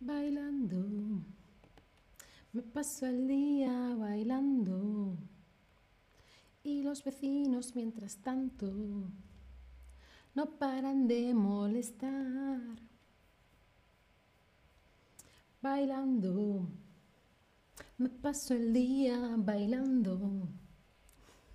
[0.00, 0.78] bailando.
[2.52, 5.16] Me paso el día bailando.
[6.64, 8.72] Y los vecinos, mientras tanto,
[10.34, 12.60] no paran de molestar.
[15.62, 16.66] Bailando.
[17.98, 20.48] Me paso el día bailando.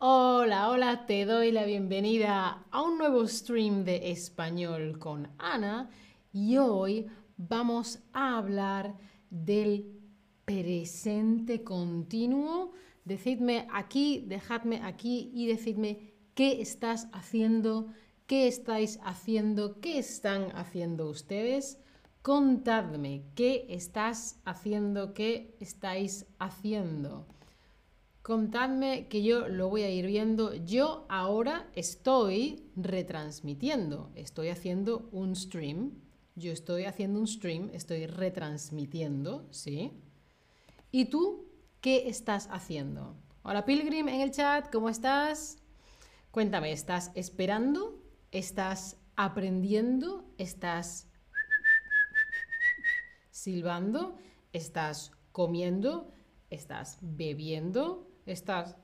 [0.00, 5.90] Hola, hola, te doy la bienvenida a un nuevo stream de español con Ana
[6.32, 7.06] y hoy
[7.36, 8.96] vamos a hablar
[9.30, 9.98] del
[10.44, 12.72] presente continuo.
[13.04, 17.88] Decidme aquí, dejadme aquí y decidme qué estás haciendo,
[18.26, 21.78] qué estáis haciendo, qué están haciendo ustedes.
[22.22, 27.26] Contadme qué estás haciendo, qué estáis haciendo.
[28.22, 30.54] Contadme que yo lo voy a ir viendo.
[30.54, 36.07] Yo ahora estoy retransmitiendo, estoy haciendo un stream
[36.38, 39.92] yo estoy haciendo un stream, estoy retransmitiendo, ¿sí?
[40.92, 41.48] ¿Y tú
[41.80, 43.16] qué estás haciendo?
[43.42, 45.58] Hola Pilgrim en el chat, ¿cómo estás?
[46.30, 48.00] Cuéntame, ¿estás esperando?
[48.30, 50.32] ¿Estás aprendiendo?
[50.38, 51.08] ¿Estás
[53.30, 54.16] silbando?
[54.52, 56.12] ¿Estás comiendo?
[56.50, 58.08] ¿Estás bebiendo?
[58.26, 58.76] ¿Estás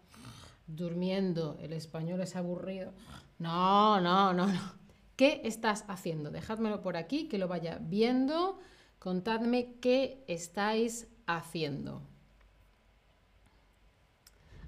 [0.66, 1.56] durmiendo?
[1.60, 2.92] El español es aburrido.
[3.38, 4.83] No, no, no, no.
[5.16, 6.30] ¿Qué estás haciendo?
[6.30, 8.58] Dejádmelo por aquí, que lo vaya viendo.
[8.98, 12.02] Contadme qué estáis haciendo.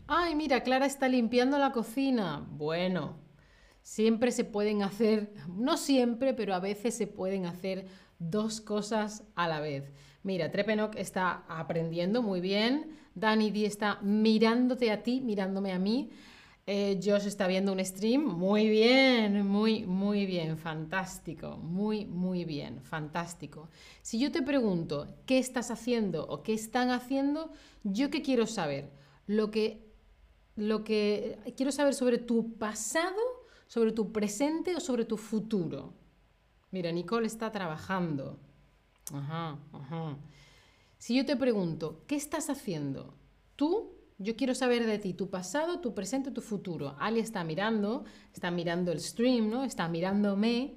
[0.06, 2.46] Ay, mira, Clara está limpiando la cocina.
[2.50, 3.16] Bueno,
[3.82, 7.88] siempre se pueden hacer, no siempre, pero a veces se pueden hacer
[8.18, 9.92] dos cosas a la vez.
[10.22, 12.96] Mira, Trepenok está aprendiendo muy bien.
[13.14, 16.10] Dani D está mirándote a ti, mirándome a mí.
[16.68, 18.22] Eh, está viendo un stream.
[18.24, 23.68] Muy bien, muy, muy bien, fantástico, muy, muy bien, fantástico.
[24.02, 27.52] Si yo te pregunto qué estás haciendo o qué están haciendo,
[27.84, 28.90] ¿yo qué quiero saber?
[29.28, 29.86] Lo que,
[30.56, 33.20] lo que quiero saber sobre tu pasado,
[33.68, 35.94] sobre tu presente o sobre tu futuro.
[36.72, 38.40] Mira, Nicole está trabajando.
[39.12, 40.16] Ajá, ajá.
[40.98, 43.14] Si yo te pregunto, ¿qué estás haciendo?
[43.54, 46.96] ¿Tú yo quiero saber de ti tu pasado, tu presente, tu futuro.
[46.98, 49.64] Ali está mirando, está mirando el stream, ¿no?
[49.64, 50.74] Está mirándome.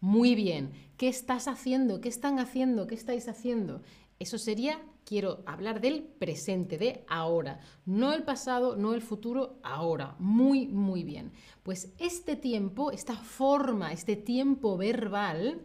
[0.00, 0.72] Muy bien.
[0.96, 2.00] ¿Qué estás haciendo?
[2.00, 2.86] ¿Qué están haciendo?
[2.86, 3.82] ¿Qué estáis haciendo?
[4.18, 7.60] Eso sería, quiero hablar del presente, de ahora.
[7.84, 10.14] No el pasado, no el futuro, ahora.
[10.18, 11.32] Muy, muy bien.
[11.62, 15.60] Pues este tiempo, esta forma, este tiempo verbal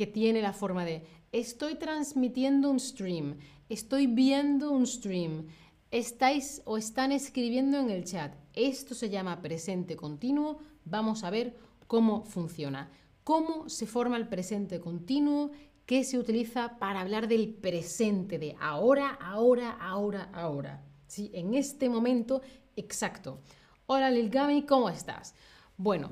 [0.00, 3.36] que tiene la forma de estoy transmitiendo un stream,
[3.68, 5.48] estoy viendo un stream,
[5.90, 8.32] estáis o están escribiendo en el chat.
[8.54, 10.56] Esto se llama presente continuo.
[10.86, 11.54] Vamos a ver
[11.86, 12.90] cómo funciona.
[13.24, 15.50] ¿Cómo se forma el presente continuo?
[15.84, 20.82] ¿Qué se utiliza para hablar del presente, de ahora, ahora, ahora, ahora?
[21.08, 21.30] ¿Sí?
[21.34, 22.40] En este momento
[22.74, 23.40] exacto.
[23.84, 25.34] Hola Lilgami, ¿cómo estás?
[25.76, 26.10] Bueno,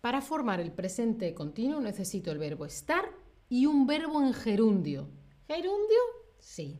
[0.00, 5.08] para formar el presente continuo necesito el verbo estar y un verbo en gerundio.
[5.46, 5.98] ¿Gerundio?
[6.38, 6.78] Sí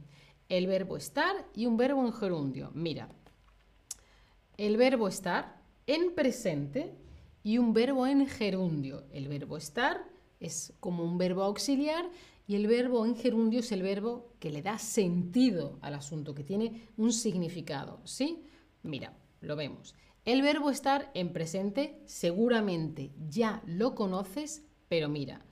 [0.49, 2.71] el verbo estar y un verbo en gerundio.
[2.75, 3.09] Mira,
[4.57, 6.95] el verbo estar en presente
[7.43, 9.05] y un verbo en gerundio.
[9.13, 10.05] El verbo estar
[10.41, 12.09] es como un verbo auxiliar
[12.47, 16.45] y el verbo en gerundio es el verbo que le da sentido al asunto, que
[16.45, 18.01] tiene un significado.
[18.05, 18.45] ¿Sí?
[18.83, 19.95] Mira, lo vemos.
[20.25, 25.45] El verbo estar en presente seguramente ya lo conoces, pero mira,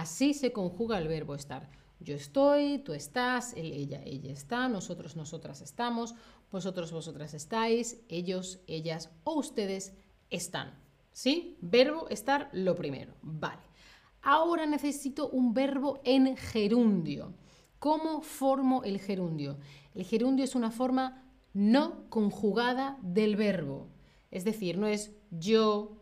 [0.00, 1.68] así se conjuga el verbo estar
[2.02, 6.14] yo estoy, tú estás, él, ella, ella está, nosotros, nosotras estamos,
[6.50, 9.94] vosotros, vosotras estáis, ellos, ellas o ustedes
[10.30, 10.74] están.
[11.12, 11.58] ¿Sí?
[11.60, 13.14] Verbo estar lo primero.
[13.22, 13.62] Vale.
[14.22, 17.34] Ahora necesito un verbo en gerundio.
[17.78, 19.58] ¿Cómo formo el gerundio?
[19.94, 21.22] El gerundio es una forma
[21.52, 23.88] no conjugada del verbo.
[24.30, 25.98] Es decir, no es yo,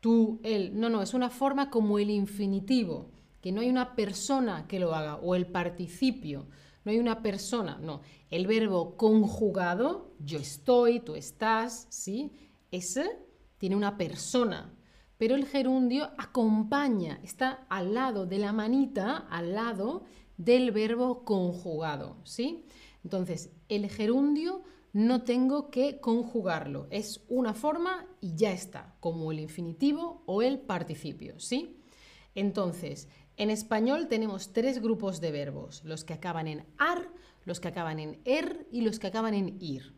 [0.00, 0.78] tú, él.
[0.78, 3.11] No, no, es una forma como el infinitivo
[3.42, 6.46] que no hay una persona que lo haga, o el participio,
[6.84, 8.00] no hay una persona, no.
[8.30, 12.32] El verbo conjugado, yo estoy, tú estás, ¿sí?
[12.70, 13.18] Ese
[13.58, 14.72] tiene una persona,
[15.18, 20.04] pero el gerundio acompaña, está al lado de la manita, al lado
[20.36, 22.64] del verbo conjugado, ¿sí?
[23.04, 24.62] Entonces, el gerundio
[24.92, 30.60] no tengo que conjugarlo, es una forma y ya está, como el infinitivo o el
[30.60, 31.78] participio, ¿sí?
[32.34, 37.08] Entonces, en español tenemos tres grupos de verbos, los que acaban en ar,
[37.44, 39.94] los que acaban en er y los que acaban en ir.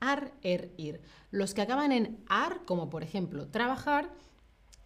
[0.00, 1.00] Ar, er, ir.
[1.30, 4.12] Los que acaban en ar, como por ejemplo trabajar,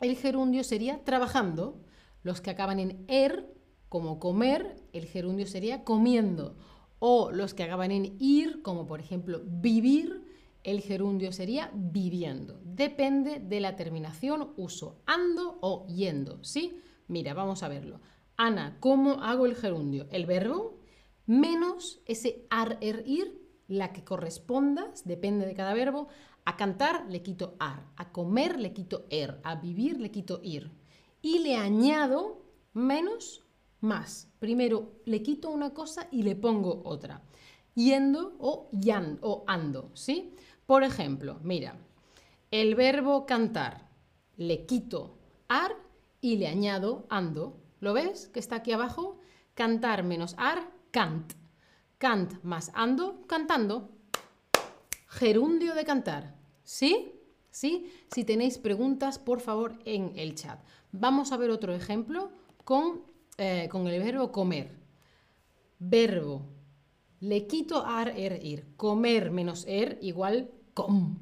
[0.01, 1.81] el gerundio sería trabajando.
[2.23, 3.53] Los que acaban en er,
[3.89, 6.57] como comer, el gerundio sería comiendo.
[7.01, 10.25] O los que acaban en ir, como por ejemplo vivir,
[10.63, 12.61] el gerundio sería viviendo.
[12.65, 16.81] Depende de la terminación, uso ando o yendo, ¿sí?
[17.11, 18.01] Mira, vamos a verlo.
[18.37, 20.07] Ana, ¿cómo hago el gerundio?
[20.13, 20.79] El verbo
[21.27, 23.37] menos ese ar, er, ir,
[23.67, 26.07] la que corresponda, depende de cada verbo.
[26.45, 30.71] A cantar le quito ar, a comer le quito er, a vivir le quito ir.
[31.21, 33.43] Y le añado menos
[33.81, 34.31] más.
[34.39, 37.25] Primero le quito una cosa y le pongo otra.
[37.75, 40.37] Yendo o yan o ando, ¿sí?
[40.65, 41.77] Por ejemplo, mira,
[42.53, 43.91] el verbo cantar,
[44.37, 45.19] le quito
[45.49, 45.90] ar
[46.21, 47.61] y le añado ando.
[47.81, 48.29] ¿Lo ves?
[48.29, 49.19] Que está aquí abajo.
[49.55, 51.33] Cantar menos ar, cant.
[51.99, 53.91] Cant más ando, cantando.
[55.07, 56.37] Gerundio de cantar.
[56.63, 57.15] ¿Sí?
[57.51, 57.91] ¿Sí?
[58.11, 60.61] Si tenéis preguntas, por favor, en el chat.
[60.93, 62.31] Vamos a ver otro ejemplo
[62.65, 63.03] con,
[63.39, 64.79] eh, con el verbo comer.
[65.79, 66.43] Verbo.
[67.21, 68.77] Le quito ar, er, ir.
[68.77, 71.19] Comer menos er igual com.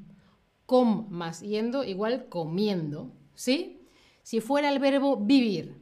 [0.65, 3.11] Com más yendo igual comiendo.
[3.35, 3.78] ¿Sí?
[4.23, 5.75] Si fuera el verbo vivir,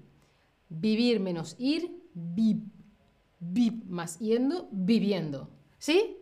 [0.69, 2.63] vivir menos ir, vip.
[3.39, 5.50] Vip más yendo, viviendo.
[5.78, 6.18] ¿Sí?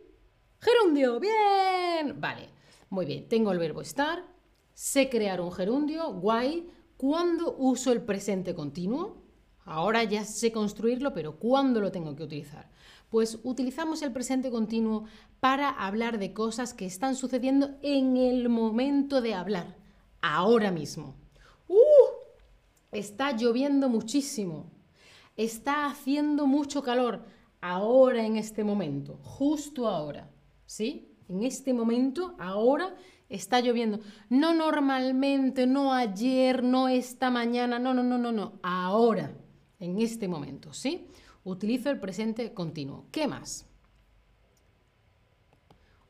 [0.59, 2.19] Gerundio, bien.
[2.19, 2.49] Vale,
[2.89, 3.27] muy bien.
[3.29, 4.25] Tengo el verbo estar,
[4.73, 6.69] sé crear un gerundio, guay.
[6.97, 9.23] ¿Cuándo uso el presente continuo?
[9.65, 12.69] Ahora ya sé construirlo, pero ¿cuándo lo tengo que utilizar?
[13.09, 15.05] Pues utilizamos el presente continuo
[15.39, 19.75] para hablar de cosas que están sucediendo en el momento de hablar,
[20.21, 21.15] ahora mismo.
[21.67, 21.75] ¡Uh!
[22.91, 24.71] Está lloviendo muchísimo.
[25.35, 27.25] Está haciendo mucho calor
[27.61, 30.29] ahora en este momento, justo ahora.
[30.65, 31.11] ¿Sí?
[31.27, 32.95] En este momento, ahora
[33.29, 33.99] está lloviendo.
[34.29, 38.59] No normalmente, no ayer, no esta mañana, no, no, no, no, no.
[38.61, 39.35] Ahora,
[39.79, 41.07] en este momento, ¿sí?
[41.43, 43.05] Utilizo el presente continuo.
[43.11, 43.67] ¿Qué más?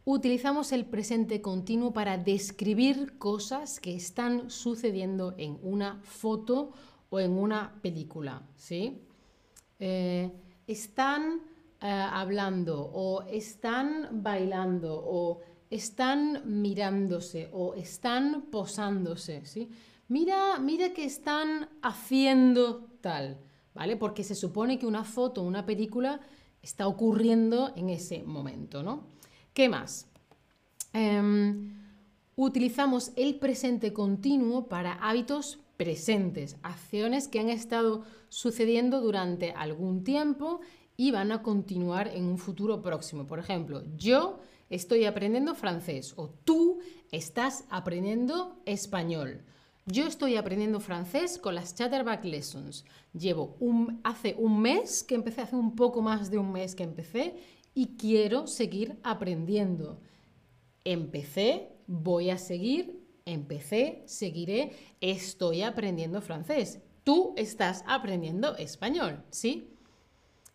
[0.06, 6.72] Utilizamos el presente continuo para describir cosas que están sucediendo en una foto
[7.10, 9.02] o en una película, ¿sí?
[9.80, 10.32] Eh,
[10.68, 11.42] están
[11.82, 19.70] eh, hablando o están bailando o están mirándose o están posándose, ¿sí?
[20.08, 23.40] Mira, mira que están haciendo tal.
[23.76, 23.98] ¿vale?
[23.98, 26.20] Porque se supone que una foto, una película
[26.64, 29.04] está ocurriendo en ese momento, ¿no?
[29.56, 30.06] ¿Qué más?
[30.92, 31.72] Em,
[32.36, 40.60] utilizamos el presente continuo para hábitos presentes, acciones que han estado sucediendo durante algún tiempo
[40.98, 43.28] y van a continuar en un futuro próximo.
[43.28, 46.80] Por ejemplo, yo estoy aprendiendo francés o tú
[47.14, 49.46] estás aprendiendo español.
[49.86, 52.84] Yo estoy aprendiendo francés con las Chatterback Lessons.
[53.14, 53.56] Llevo
[54.04, 57.36] hace un mes que empecé, hace un poco más de un mes que empecé
[57.76, 60.00] y quiero seguir aprendiendo.
[60.86, 66.80] Empecé, voy a seguir, empecé, seguiré, estoy aprendiendo francés.
[67.04, 69.76] Tú estás aprendiendo español, ¿sí?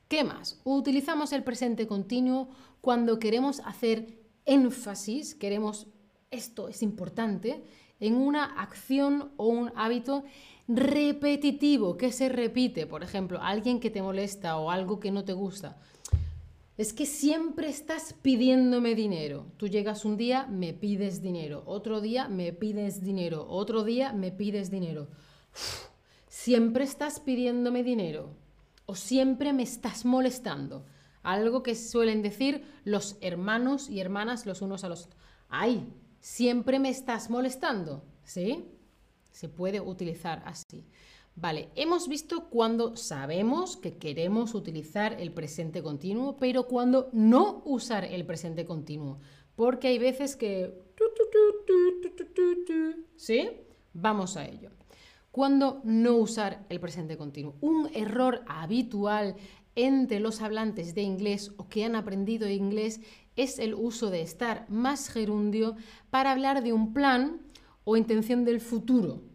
[0.08, 0.60] ¿Qué más?
[0.64, 2.48] Utilizamos el presente continuo
[2.80, 5.86] cuando queremos hacer énfasis, queremos,
[6.32, 7.62] esto es importante,
[8.00, 10.24] en una acción o un hábito
[10.66, 12.86] repetitivo que se repite.
[12.86, 15.78] Por ejemplo, alguien que te molesta o algo que no te gusta.
[16.80, 19.44] Es que siempre estás pidiéndome dinero.
[19.58, 21.62] Tú llegas un día, me pides dinero.
[21.66, 23.44] Otro día, me pides dinero.
[23.50, 25.08] Otro día, me pides dinero.
[26.26, 28.30] siempre estás pidiéndome dinero.
[28.86, 30.86] O siempre me estás molestando.
[31.22, 35.18] Algo que suelen decir los hermanos y hermanas los unos a los otros.
[35.50, 35.86] ¡Ay!
[36.18, 38.64] siempre me estás molestando, ¿sí?
[39.32, 40.86] Se puede utilizar así.
[41.40, 48.04] Vale, hemos visto cuando sabemos que queremos utilizar el presente continuo, pero cuando no usar
[48.04, 49.20] el presente continuo,
[49.56, 50.78] porque hay veces que...
[53.16, 53.48] ¿Sí?
[53.94, 54.70] Vamos a ello.
[55.30, 57.54] Cuando no usar el presente continuo.
[57.62, 59.34] Un error habitual
[59.76, 63.00] entre los hablantes de inglés o que han aprendido inglés
[63.36, 65.74] es el uso de estar más gerundio
[66.10, 67.40] para hablar de un plan
[67.84, 69.29] o intención del futuro.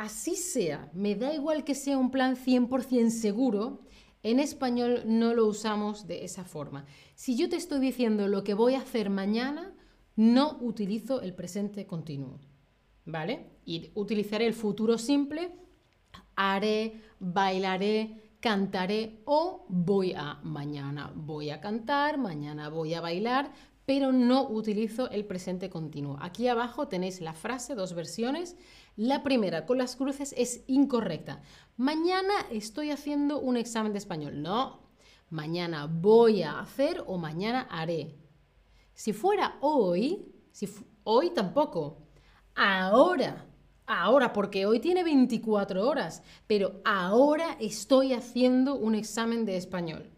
[0.00, 3.82] Así sea, me da igual que sea un plan 100% seguro,
[4.22, 6.86] en español no lo usamos de esa forma.
[7.14, 9.74] Si yo te estoy diciendo lo que voy a hacer mañana,
[10.16, 12.40] no utilizo el presente continuo.
[13.04, 13.50] ¿Vale?
[13.66, 15.52] Y utilizaré el futuro simple,
[16.34, 23.52] haré, bailaré, cantaré o voy a mañana voy a cantar, mañana voy a bailar,
[23.90, 26.16] pero no utilizo el presente continuo.
[26.20, 28.56] Aquí abajo tenéis la frase, dos versiones.
[28.94, 31.42] La primera, con las cruces, es incorrecta.
[31.76, 34.42] Mañana estoy haciendo un examen de español.
[34.42, 34.78] No,
[35.28, 38.14] mañana voy a hacer o mañana haré.
[38.94, 40.68] Si fuera hoy, si
[41.02, 41.98] hoy tampoco.
[42.54, 43.44] Ahora,
[43.88, 50.08] ahora, porque hoy tiene 24 horas, pero ahora estoy haciendo un examen de español.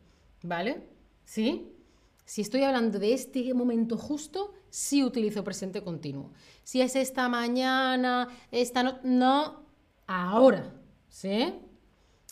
[0.42, 0.90] ¿Vale?
[1.24, 1.71] ¿Sí?
[2.24, 6.32] Si estoy hablando de este momento justo, sí utilizo presente continuo.
[6.62, 9.66] Si es esta mañana, esta no, no,
[10.06, 10.72] ahora.
[11.08, 11.54] ¿Sí?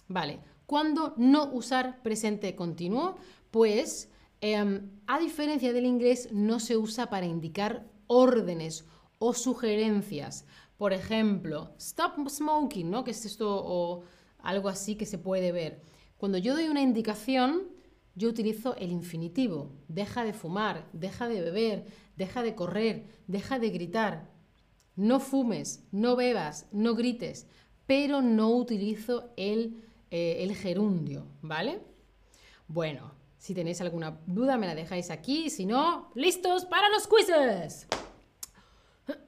[0.08, 0.40] Vale.
[0.66, 3.16] ¿Cuándo no usar presente continuo?
[3.50, 4.08] Pues,
[4.40, 8.84] em, a diferencia del inglés, no se usa para indicar órdenes
[9.18, 10.46] o sugerencias.
[10.78, 13.04] Por ejemplo, stop smoking, ¿no?
[13.04, 14.04] Que es esto o
[14.38, 15.82] algo así que se puede ver.
[16.16, 17.68] Cuando yo doy una indicación,
[18.20, 19.72] yo utilizo el infinitivo.
[19.88, 21.86] Deja de fumar, deja de beber,
[22.16, 24.30] deja de correr, deja de gritar.
[24.94, 27.46] No fumes, no bebas, no grites,
[27.86, 31.80] pero no utilizo el eh, el gerundio, ¿vale?
[32.66, 37.86] Bueno, si tenéis alguna duda me la dejáis aquí, si no, listos para los quizzes.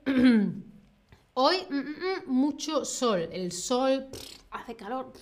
[1.34, 4.08] Hoy mm, mm, mm, mucho sol, el sol
[4.50, 5.12] hace calor.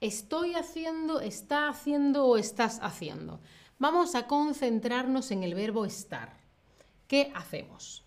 [0.00, 3.40] Estoy haciendo, está haciendo o estás haciendo.
[3.78, 6.38] Vamos a concentrarnos en el verbo estar.
[7.06, 8.04] ¿Qué hacemos?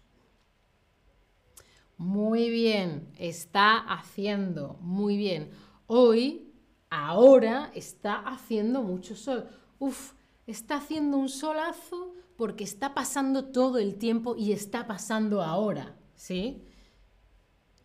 [1.97, 5.51] Muy bien, está haciendo, muy bien.
[5.85, 6.51] Hoy,
[6.89, 9.47] ahora, está haciendo mucho sol.
[9.77, 10.13] Uf,
[10.47, 16.63] está haciendo un solazo porque está pasando todo el tiempo y está pasando ahora, ¿sí?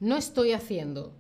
[0.01, 1.15] No estoy haciendo.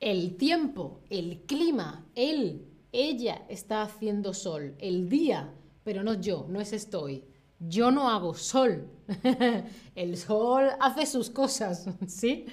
[0.00, 4.74] El tiempo, el clima, él, ella está haciendo sol.
[4.78, 5.52] El día,
[5.84, 7.24] pero no yo, no es estoy.
[7.58, 8.88] Yo no hago sol.
[9.94, 12.46] el sol hace sus cosas, ¿sí?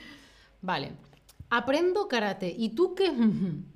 [0.62, 0.94] Vale.
[1.50, 2.54] Aprendo karate.
[2.58, 3.12] ¿Y tú qué?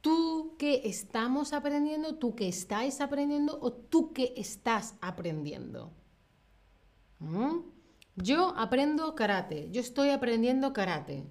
[0.00, 2.16] ¿Tú qué estamos aprendiendo?
[2.16, 3.58] ¿Tú qué estáis aprendiendo?
[3.60, 5.92] ¿O tú qué estás aprendiendo?
[7.18, 7.58] ¿Mm?
[8.16, 9.68] Yo aprendo karate.
[9.70, 11.24] Yo estoy aprendiendo karate.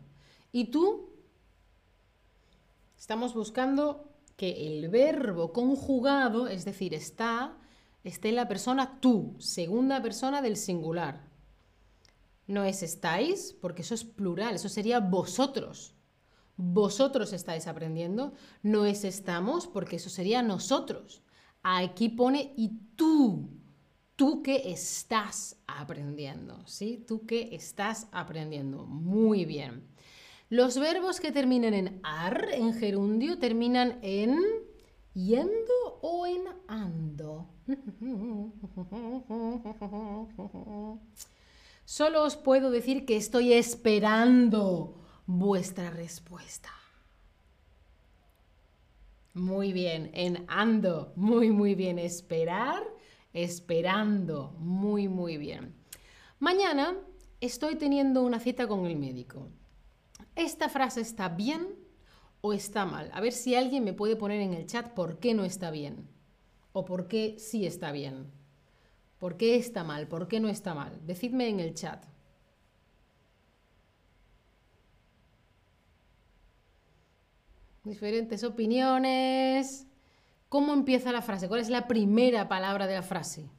[0.52, 1.17] ¿Y tú?
[2.98, 7.58] Estamos buscando que el verbo conjugado, es decir, está,
[8.04, 11.28] esté en la persona tú, segunda persona del singular.
[12.48, 15.94] No es estáis, porque eso es plural, eso sería vosotros.
[16.56, 18.34] Vosotros estáis aprendiendo.
[18.64, 21.22] No es estamos, porque eso sería nosotros.
[21.62, 23.50] Aquí pone y tú.
[24.16, 27.06] Tú que estás aprendiendo, ¿sí?
[27.08, 28.86] Tú que estás aprendiendo.
[28.86, 29.88] Muy bien.
[30.50, 34.40] Los verbos que terminan en ar, en gerundio, terminan en
[35.14, 37.50] yendo o en ando.
[41.84, 46.70] Solo os puedo decir que estoy esperando vuestra respuesta.
[49.34, 52.00] Muy bien, en ando, muy, muy bien.
[52.00, 52.84] Esperar,
[53.34, 55.76] esperando, muy, muy bien.
[56.40, 56.96] Mañana
[57.42, 59.50] estoy teniendo una cita con el médico.
[60.38, 61.76] ¿Esta frase está bien
[62.42, 63.10] o está mal?
[63.12, 66.08] A ver si alguien me puede poner en el chat por qué no está bien
[66.74, 68.32] o por qué sí está bien.
[69.18, 70.08] ¿Por qué está mal?
[70.08, 71.04] ¿Por qué no está mal?
[71.08, 72.06] Decidme en el chat.
[77.84, 79.88] Diferentes opiniones.
[80.50, 81.48] ¿Cómo empieza la frase?
[81.48, 83.50] ¿Cuál es la primera palabra de la frase?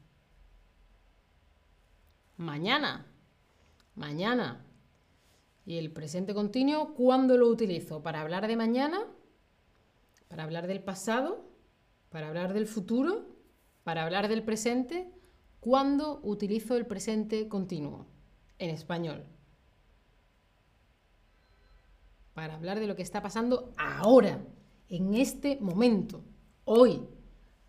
[2.37, 3.05] Mañana.
[3.97, 4.65] Mañana.
[5.69, 8.03] ¿Y el presente continuo cuándo lo utilizo?
[8.03, 9.05] ¿Para hablar de mañana?
[10.27, 11.45] ¿Para hablar del pasado?
[12.09, 13.27] ¿Para hablar del futuro?
[13.85, 15.13] ¿Para hablar del presente?
[15.61, 18.07] ¿Cuándo utilizo el presente continuo?
[18.59, 19.27] En español.
[22.33, 24.41] Para hablar de lo que está pasando ahora,
[24.89, 26.25] en este momento,
[26.65, 27.03] hoy.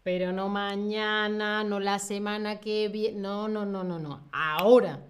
[0.03, 3.20] Pero no mañana, no la semana que viene.
[3.20, 4.29] No, no, no, no, no.
[4.32, 5.06] Ahora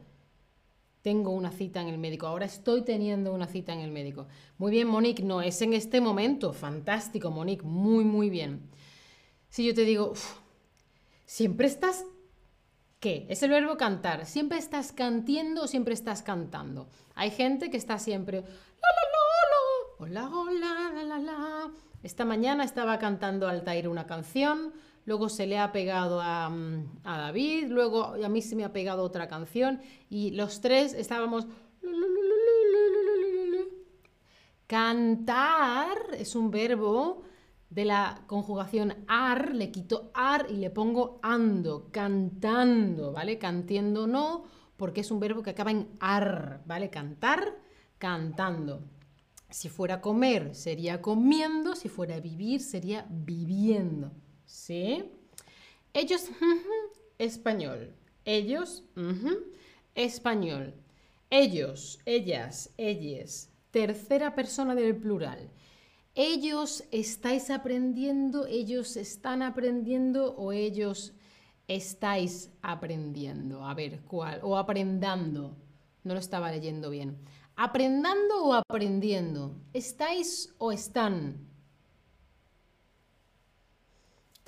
[1.02, 2.28] tengo una cita en el médico.
[2.28, 4.28] Ahora estoy teniendo una cita en el médico.
[4.58, 5.24] Muy bien, Monique.
[5.24, 6.54] No, es en este momento.
[6.54, 7.64] Fantástico, Monique.
[7.64, 8.70] Muy, muy bien.
[9.50, 10.14] Si yo te digo,
[11.26, 12.06] siempre estás
[13.00, 13.26] ¿Qué?
[13.30, 14.26] Es el verbo cantar.
[14.26, 16.90] ¿Siempre estás cantiendo o siempre estás cantando?
[17.16, 18.42] Hay gente que está siempre...
[18.42, 21.72] La, la, la, hola, hola, la, la, la.
[22.04, 24.74] Esta mañana estaba cantando Altair una canción,
[25.10, 28.72] luego se le ha pegado a, mm, a David, luego a mí se me ha
[28.72, 31.48] pegado otra canción y los tres estábamos...
[34.68, 37.24] Cantar es un verbo
[37.72, 43.40] de la conjugación ar, le quito ar y le pongo ando, cantando, ¿vale?
[43.40, 44.44] Cantiendo no,
[44.78, 46.92] porque es un verbo que acaba en ar, ¿vale?
[46.92, 47.58] Cantar,
[47.98, 48.84] cantando.
[49.50, 54.12] Si fuera comer, sería comiendo, si fuera vivir, sería viviendo,
[54.50, 55.06] ¿sí?
[55.94, 56.30] Ellos,
[57.18, 57.94] español.
[58.26, 58.84] Ellos,
[59.96, 60.74] español.
[61.30, 63.50] Ellos, ellas, ellas.
[63.72, 65.50] Tercera persona del plural
[66.16, 71.14] ellos estáis aprendiendo, ellos están aprendiendo o ellos
[71.68, 73.64] estáis aprendiendo.
[73.64, 74.42] A ver, ¿cuál?
[74.44, 75.56] O aprendando.
[76.04, 77.18] No lo estaba leyendo bien.
[77.56, 79.56] ¿Aprendando o aprendiendo?
[79.72, 81.49] ¿Estáis o están?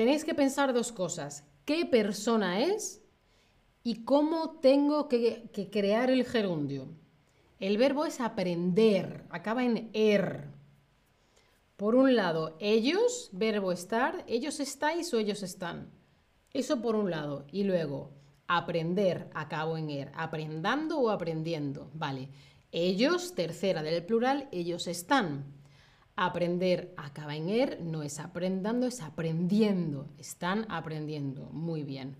[0.02, 1.44] Tenéis que pensar dos cosas.
[1.64, 3.04] ¿Qué persona es?
[3.84, 6.88] Y cómo tengo que, que crear el gerundio.
[7.60, 10.48] El verbo es aprender, acaba en er.
[11.78, 15.92] Por un lado, ellos, verbo estar, ellos estáis o ellos están.
[16.52, 17.46] Eso por un lado.
[17.52, 18.10] Y luego,
[18.48, 21.92] aprender, acabo en er, aprendando o aprendiendo.
[21.94, 22.30] Vale.
[22.72, 25.61] Ellos, tercera del plural, ellos están.
[26.16, 30.08] Aprender acaba en er, no es aprendando, es aprendiendo.
[30.18, 31.50] Están aprendiendo.
[31.52, 32.18] Muy bien.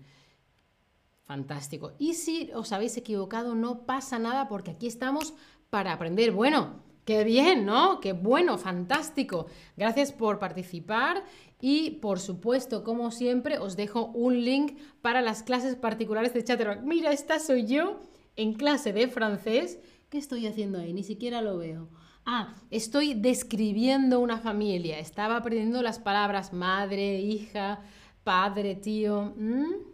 [1.24, 1.92] Fantástico.
[1.98, 5.34] Y si os habéis equivocado, no pasa nada porque aquí estamos
[5.70, 6.32] para aprender.
[6.32, 7.98] Bueno, Qué bien, ¿no?
[7.98, 9.46] Qué bueno, fantástico.
[9.76, 11.24] Gracias por participar
[11.60, 16.84] y por supuesto, como siempre, os dejo un link para las clases particulares de Chatterbox.
[16.84, 18.00] Mira, esta soy yo
[18.36, 19.80] en clase de francés.
[20.10, 20.92] ¿Qué estoy haciendo ahí?
[20.92, 21.88] Ni siquiera lo veo.
[22.24, 24.98] Ah, estoy describiendo una familia.
[24.98, 27.80] Estaba aprendiendo las palabras madre, hija,
[28.22, 29.34] padre, tío.
[29.36, 29.92] ¿Mm?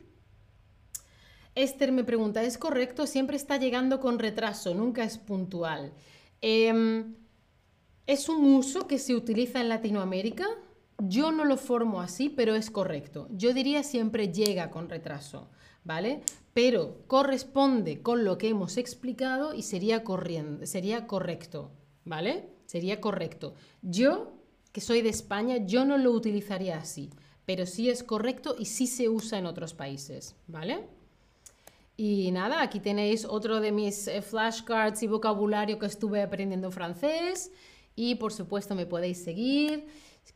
[1.55, 3.07] Esther me pregunta, ¿es correcto?
[3.07, 5.93] Siempre está llegando con retraso, nunca es puntual.
[6.41, 7.17] Em,
[8.07, 10.47] es un uso que se utiliza en Latinoamérica.
[10.99, 13.29] Yo no lo formo así, pero es correcto.
[13.33, 15.49] Yo diría siempre llega con retraso,
[15.83, 16.23] ¿vale?
[16.55, 20.05] Pero corresponde con lo que hemos explicado y sería,
[20.65, 21.73] sería correcto,
[22.05, 22.49] ¿vale?
[22.67, 23.55] Sería correcto.
[23.83, 24.33] Yo,
[24.73, 27.11] que soy de España, yo no lo utilizaría así,
[27.47, 30.87] pero sí es correcto y sí se usa en otros países, ¿vale?
[32.01, 37.51] Y nada, aquí tenéis otro de mis eh, flashcards y vocabulario que estuve aprendiendo francés.
[37.97, 39.85] Y por supuesto me podéis seguir.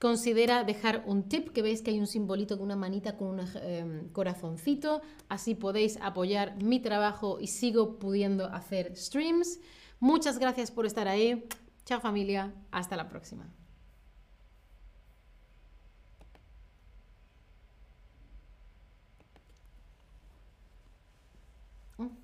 [0.01, 3.49] Considera dejar un tip, que veis que hay un simbolito con una manita con un
[3.63, 5.03] em, corazoncito.
[5.29, 9.61] Así podéis apoyar mi trabajo y sigo pudiendo hacer streams.
[10.03, 11.49] Muchas gracias por estar ahí.
[11.85, 13.47] Chao familia, hasta la próxima.